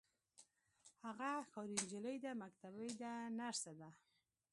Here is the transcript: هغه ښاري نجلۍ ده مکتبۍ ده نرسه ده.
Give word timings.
هغه 1.03 1.29
ښاري 1.49 1.73
نجلۍ 1.79 2.17
ده 2.23 2.31
مکتبۍ 2.43 2.89
ده 3.01 3.11
نرسه 3.39 3.71
ده. 3.79 3.89